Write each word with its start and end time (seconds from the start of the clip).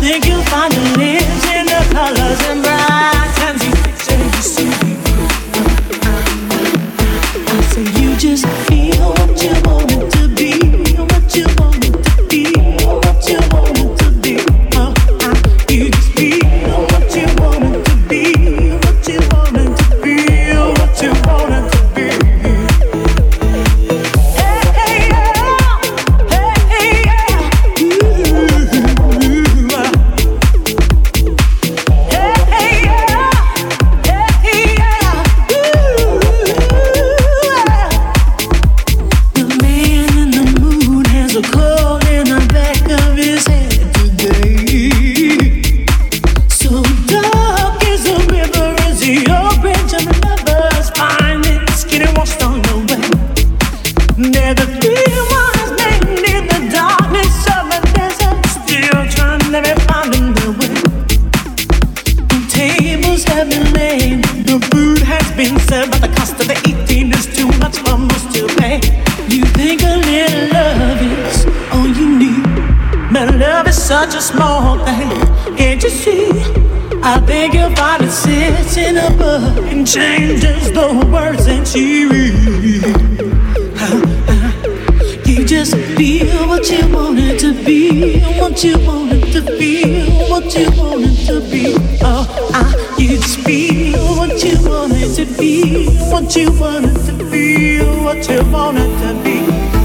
think 0.00 0.26
you'll 0.26 0.42
find 0.44 0.72
the 0.72 0.98
lives 0.98 1.44
in 1.52 1.66
the 1.66 1.82
colors 1.92 2.40
and 2.48 2.62
bright. 2.62 3.39
changes 79.92 80.70
the 80.70 81.08
words 81.12 81.46
that 81.46 81.74
you. 81.74 82.10
You 85.26 85.44
just 85.44 85.74
feel 85.96 86.46
what 86.46 86.70
you 86.70 86.86
wanted 86.94 87.40
to 87.40 87.52
be, 87.64 88.20
what 88.38 88.62
you 88.62 88.78
wanted 88.86 89.32
to 89.32 89.42
feel, 89.58 90.30
what 90.30 90.54
you 90.54 90.70
wanted 90.80 91.16
to 91.26 91.40
be. 91.50 91.74
Oh, 92.02 92.50
I, 92.54 92.96
you 93.00 93.16
just 93.16 93.40
feel 93.40 93.98
what 94.16 94.44
you 94.44 94.56
wanted 94.68 95.12
to 95.16 95.26
be, 95.36 95.86
what 96.12 96.36
you 96.36 96.52
wanted 96.52 96.94
to 97.06 97.30
feel, 97.30 98.04
what 98.04 98.28
you 98.28 98.44
wanted 98.52 98.90
to 99.02 99.24
be. 99.24 99.40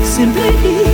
Simply. 0.05 0.84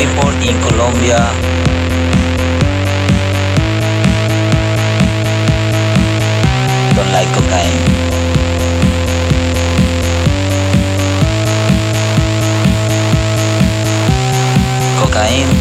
People 0.00 0.30
in 0.48 0.56
Colombia 0.62 1.18
don't 6.96 7.12
like 7.12 7.28
cocaine. 7.36 7.80
Cocaine, 14.96 15.52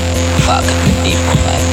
fuck 0.47 0.63
the 0.63 0.93
people, 1.03 1.35
man. 1.43 1.63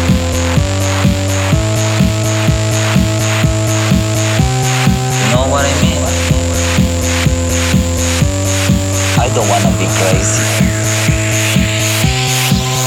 You 5.23 5.29
know 5.31 5.47
what 5.53 5.65
I 5.65 5.75
mean? 5.83 6.03
I 9.23 9.29
don't 9.33 9.49
wanna 9.49 9.71
be 9.79 9.87
crazy 9.87 10.66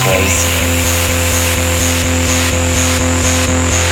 crazy. 0.03 0.49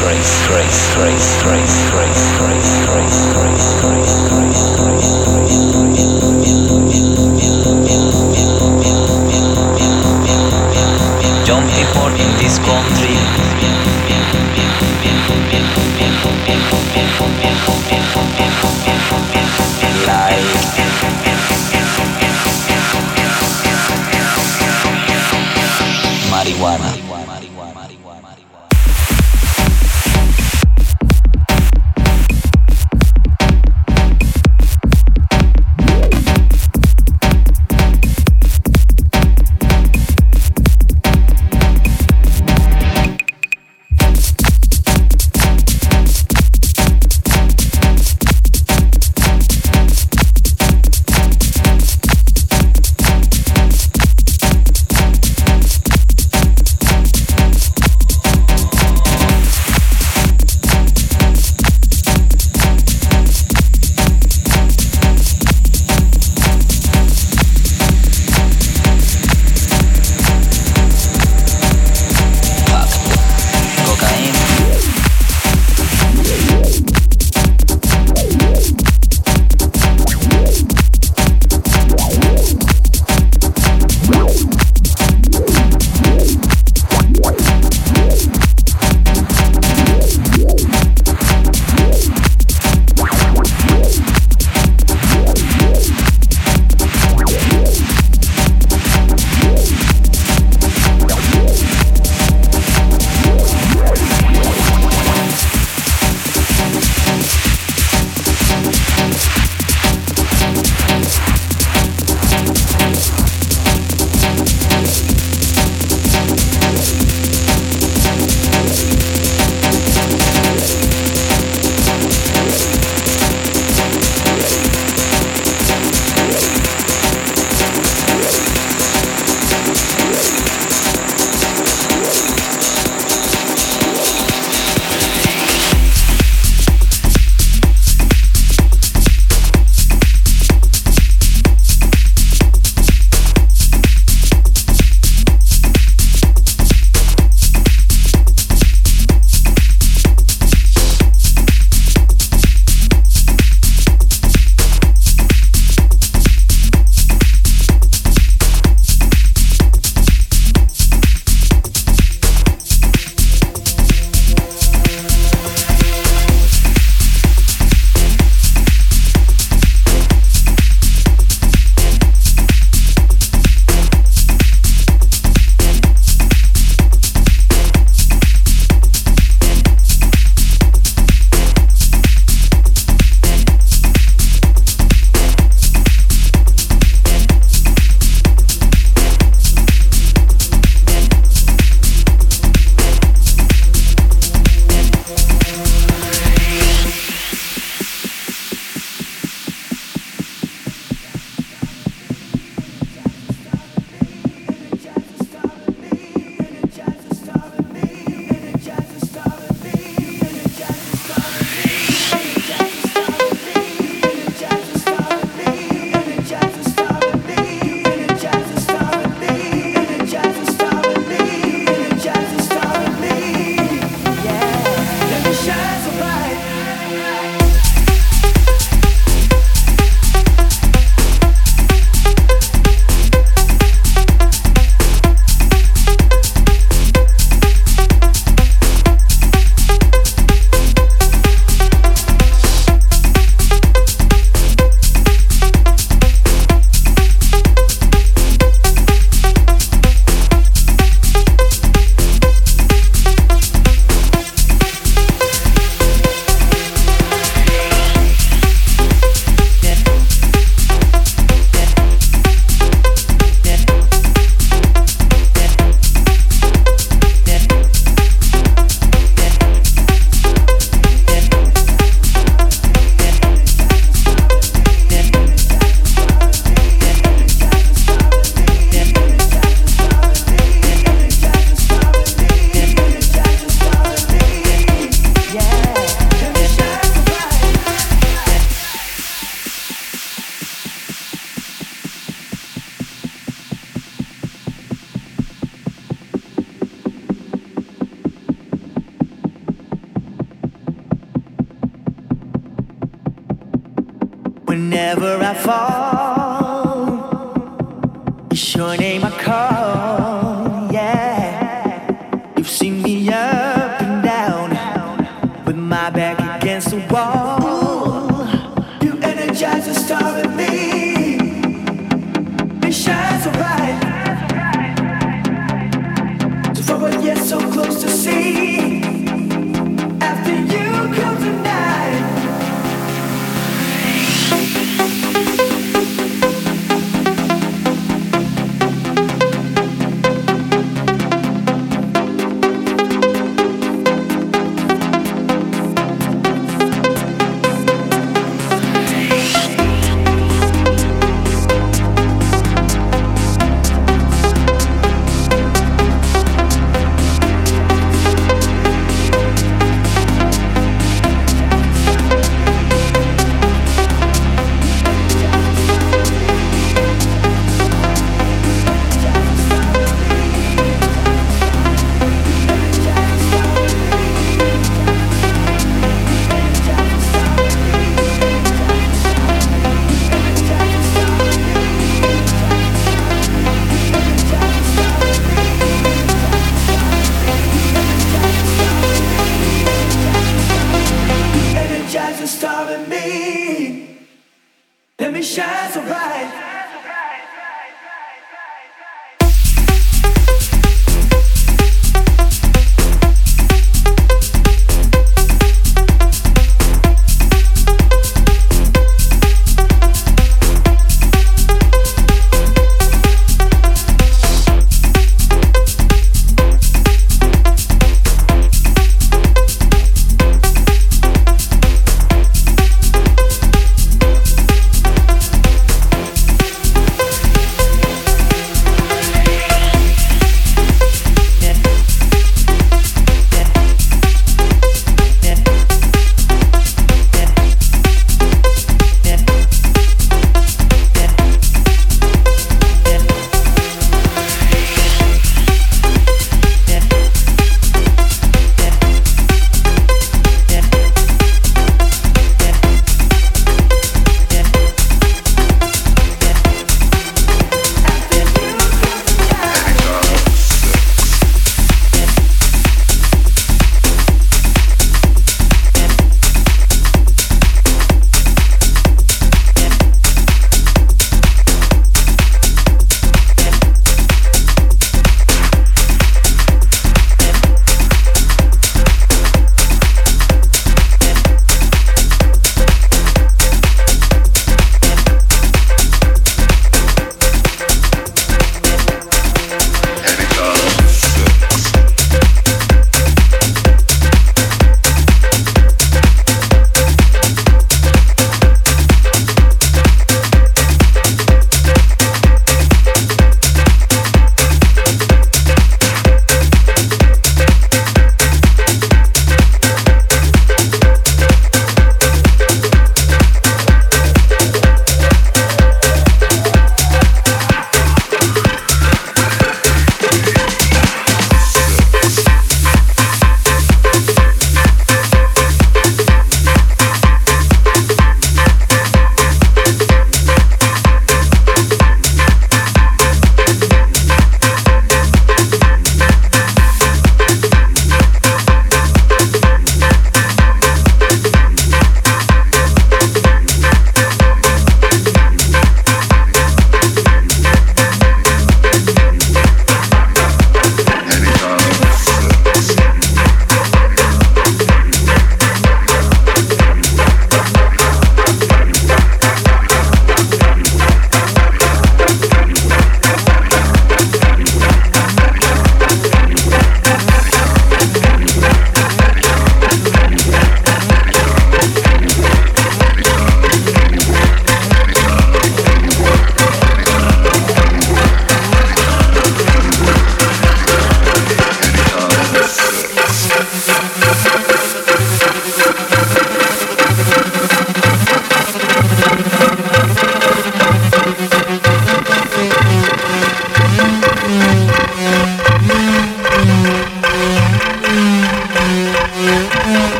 Grace, 0.00 0.34
grace, 0.48 0.94
grace, 0.94 1.28
grace, 1.42 1.76
grace, 1.90 2.24
grace, 2.38 2.72
grace, 2.84 3.20
grace, 3.34 3.68
grace, 3.80 4.14
grace, 4.28 4.64
grace. 4.76 5.64
Young 11.48 11.66
people 11.70 12.08
in 12.08 12.30
this 12.38 12.58
country 12.58 13.14
like 20.06 21.33
marihuana. 26.60 27.03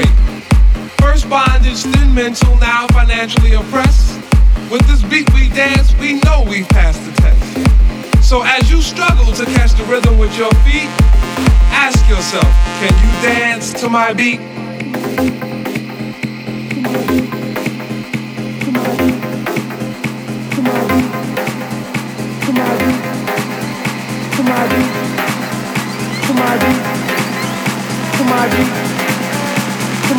free. 0.00 0.12
First 1.00 1.28
bondage, 1.28 1.82
then 1.82 2.14
mental, 2.14 2.56
now 2.56 2.86
financially 2.88 3.54
oppressed. 3.54 4.20
With 4.70 4.86
this 4.86 5.02
beat 5.02 5.32
we 5.34 5.48
dance, 5.48 5.94
we 5.98 6.20
know 6.20 6.44
we've 6.48 6.68
passed 6.68 7.04
the 7.04 7.12
test. 7.20 8.24
So 8.24 8.42
as 8.42 8.70
you 8.70 8.80
struggle 8.80 9.32
to 9.32 9.44
catch 9.44 9.72
the 9.72 9.84
rhythm 9.84 10.18
with 10.18 10.36
your 10.36 10.52
feet, 10.62 10.88
ask 11.72 12.08
yourself, 12.08 12.44
can 12.78 12.92
you 13.02 13.10
dance 13.22 13.72
to 13.80 13.88
my 13.88 14.12
beat? 14.12 14.40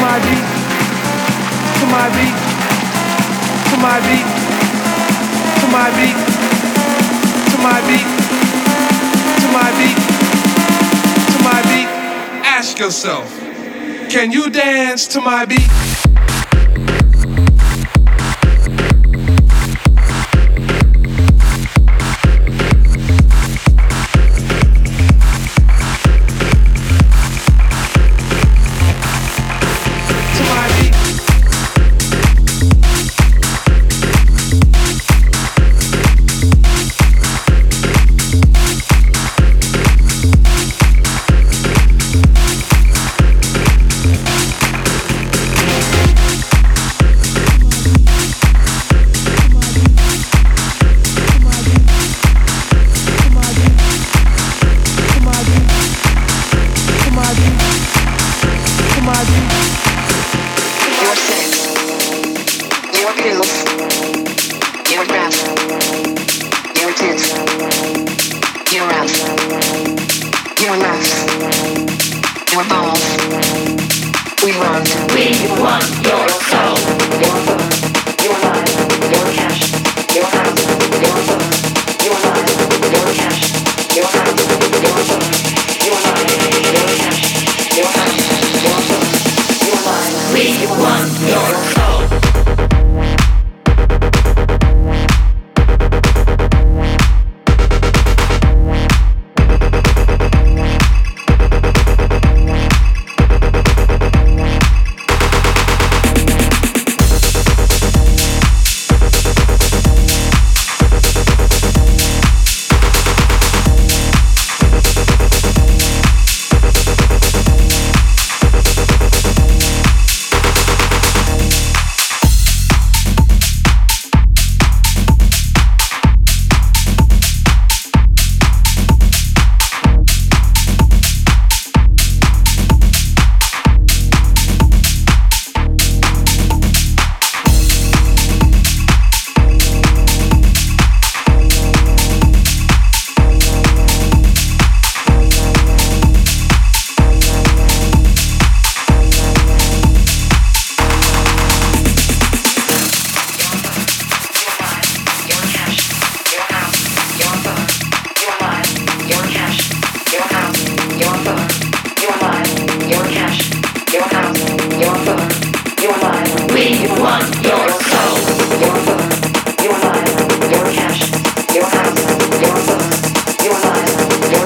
my 0.01 0.17
beat, 0.25 0.45
to 1.77 1.85
my 1.93 2.07
beat, 2.17 2.35
to 3.69 3.75
my 3.85 3.97
beat, 4.07 4.27
to 5.61 5.67
my 5.69 5.89
beat, 5.97 6.17
to 7.51 7.57
my 7.61 7.79
beat, 7.87 8.07
to 9.41 9.47
my 9.53 9.69
beat, 9.77 9.99
to 11.31 11.37
my 11.43 11.61
beat. 11.69 11.89
Ask 12.43 12.79
yourself, 12.79 13.29
can 14.09 14.31
you 14.31 14.49
dance 14.49 15.05
to 15.07 15.21
my 15.21 15.45
beat? 15.45 15.69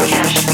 cash. 0.08 0.45